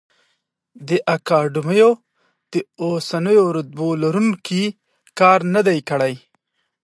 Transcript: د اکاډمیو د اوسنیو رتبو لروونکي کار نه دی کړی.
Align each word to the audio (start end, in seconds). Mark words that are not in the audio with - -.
د 0.87 0.89
اکاډمیو 1.15 1.91
د 2.53 2.55
اوسنیو 2.83 3.45
رتبو 3.57 3.87
لروونکي 4.01 4.63
کار 5.19 5.39
نه 5.55 5.61
دی 5.67 5.79
کړی. 5.89 6.13